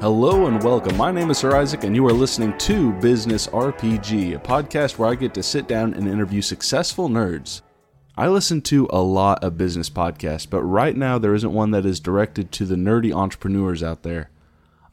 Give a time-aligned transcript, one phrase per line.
[0.00, 0.96] Hello and welcome.
[0.96, 5.08] My name is Sir Isaac, and you are listening to Business RPG, a podcast where
[5.08, 7.62] I get to sit down and interview successful nerds.
[8.16, 11.84] I listen to a lot of business podcasts, but right now there isn't one that
[11.84, 14.30] is directed to the nerdy entrepreneurs out there.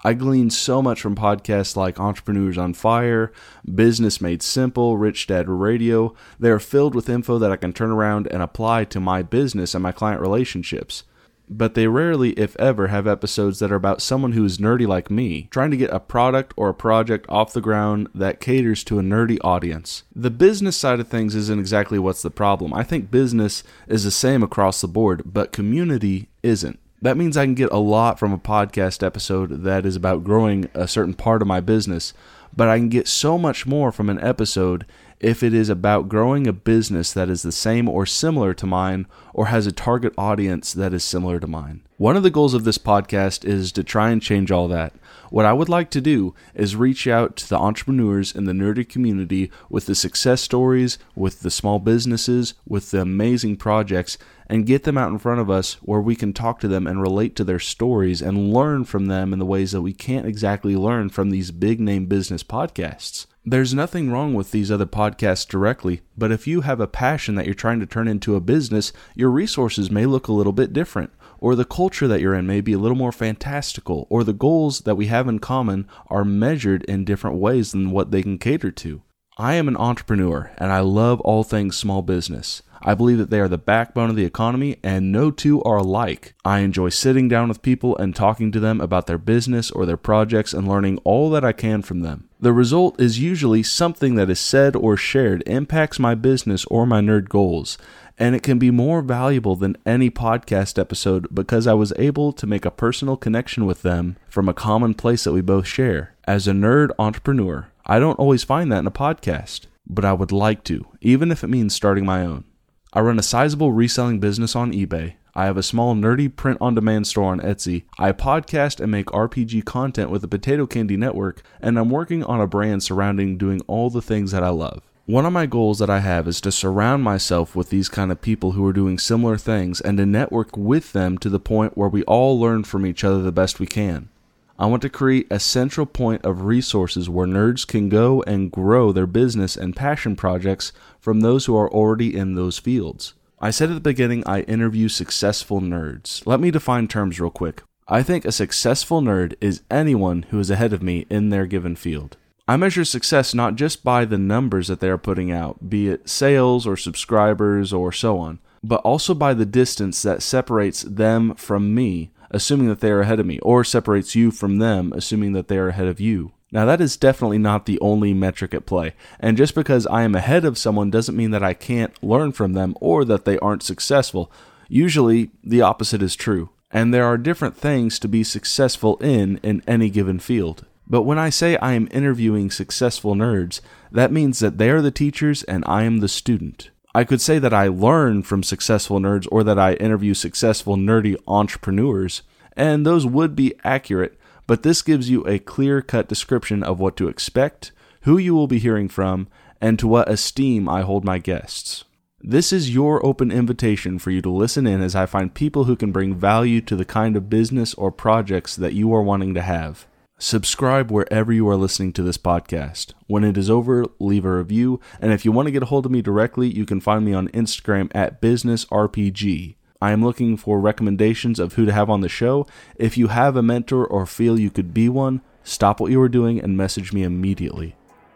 [0.04, 3.32] I glean so much from podcasts like Entrepreneurs on Fire,
[3.76, 6.16] Business Made Simple, Rich Dad Radio.
[6.40, 9.76] They are filled with info that I can turn around and apply to my business
[9.76, 11.04] and my client relationships
[11.50, 15.12] but they rarely, if ever, have episodes that are about someone who is nerdy like
[15.12, 18.99] me, trying to get a product or a project off the ground that caters to
[18.99, 20.03] a nerdy audience.
[20.16, 22.73] The business side of things isn't exactly what's the problem.
[22.73, 26.80] I think business is the same across the board, but community isn't.
[27.02, 30.70] That means I can get a lot from a podcast episode that is about growing
[30.73, 32.14] a certain part of my business,
[32.55, 34.86] but I can get so much more from an episode
[35.26, 39.08] if it is about growing a business that is the same or similar to mine
[39.34, 41.82] or has a target audience that is similar to mine.
[41.98, 44.94] One of the goals of this podcast is to try and change all that.
[45.32, 48.88] What I would like to do is reach out to the entrepreneurs in the nerdy
[48.88, 54.84] community with the success stories, with the small businesses, with the amazing projects, and get
[54.84, 57.44] them out in front of us where we can talk to them and relate to
[57.44, 61.32] their stories and learn from them in the ways that we can't exactly learn from
[61.32, 63.26] these big name business podcasts.
[63.48, 67.46] There's nothing wrong with these other podcasts directly, but if you have a passion that
[67.46, 71.12] you're trying to turn into a business, your resources may look a little bit different,
[71.38, 74.80] or the culture that you're in may be a little more fantastical, or the goals
[74.80, 78.72] that we have in common are measured in different ways than what they can cater
[78.72, 79.04] to.
[79.38, 82.61] I am an entrepreneur and I love all things small business.
[82.81, 86.36] I believe that they are the backbone of the economy, and no two are alike.
[86.45, 89.97] I enjoy sitting down with people and talking to them about their business or their
[89.97, 92.30] projects and learning all that I can from them.
[92.39, 97.02] The result is usually something that is said or shared impacts my business or my
[97.02, 97.77] nerd goals,
[98.20, 102.47] and it can be more valuable than any podcast episode because I was able to
[102.47, 106.14] make a personal connection with them from a common place that we both share.
[106.25, 110.32] As a nerd entrepreneur, I don't always find that in a podcast, but I would
[110.32, 112.45] like to, even if it means starting my own.
[112.92, 115.15] I run a sizable reselling business on eBay.
[115.36, 117.83] I have a small nerdy print on demand store on Etsy.
[117.99, 122.42] I podcast and make RPG content with the Potato Candy Network, and I'm working on
[122.42, 124.81] a brand surrounding doing all the things that I love.
[125.05, 128.19] One of my goals that I have is to surround myself with these kind of
[128.19, 131.89] people who are doing similar things and to network with them to the point where
[131.89, 134.10] we all learn from each other the best we can.
[134.57, 138.94] I want to create a central point of resources where nerds can go and grow
[138.94, 143.16] their business and passion projects from those who are already in those fields.
[143.42, 146.25] I said at the beginning I interview successful nerds.
[146.25, 147.63] Let me define terms real quick.
[147.89, 151.75] I think a successful nerd is anyone who is ahead of me in their given
[151.75, 152.16] field.
[152.48, 156.07] I measure success not just by the numbers that they are putting out, be it
[156.07, 161.75] sales or subscribers or so on, but also by the distance that separates them from
[161.75, 165.48] me assuming that they are ahead of me, or separates you from them, assuming that
[165.48, 166.34] they are ahead of you.
[166.51, 170.13] Now, that is definitely not the only metric at play, and just because I am
[170.16, 173.63] ahead of someone doesn't mean that I can't learn from them or that they aren't
[173.63, 174.31] successful.
[174.68, 179.63] Usually, the opposite is true, and there are different things to be successful in in
[179.66, 180.66] any given field.
[180.88, 183.62] But when I say I am interviewing successful nerds,
[183.92, 186.69] that means that they are the teachers and I am the student.
[186.95, 191.18] I could say that I learn from successful nerds or that I interview successful nerdy
[191.28, 192.22] entrepreneurs,
[192.56, 194.18] and those would be accurate,
[194.48, 197.74] but this gives you a clear cut description of what to expect,
[198.04, 199.28] who you will be hearing from,
[199.60, 201.84] and to what esteem I hold my guests.
[202.22, 205.75] This is your open invitation for you to listen in as I find people who
[205.75, 209.42] can bring value to the kind of business or projects that you are wanting to
[209.42, 209.86] have.
[210.18, 212.94] Subscribe wherever you are listening to this podcast.
[213.07, 214.80] When it is over, leave a review.
[215.01, 217.13] And if you want to get a hold of me directly, you can find me
[217.13, 219.56] on Instagram at BusinessRPG.
[219.81, 222.48] I am looking for recommendations of who to have on the show.
[222.77, 226.09] If you have a mentor or feel you could be one, stop what you are
[226.09, 227.75] doing and message me immediately.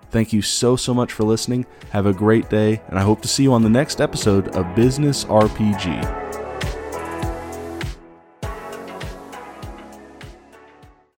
[0.10, 1.66] Thank you so, so much for listening.
[1.92, 4.74] Have a great day, and I hope to see you on the next episode of
[4.74, 6.19] Business RPG.